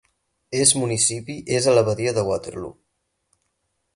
És 0.59 0.71
municipi 0.83 1.35
és 1.59 1.67
a 1.73 1.77
l'abadia 1.77 2.15
de 2.19 2.25
Waterloo. 2.31 2.75